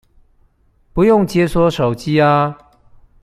[0.93, 2.57] 不用解鎖手機啊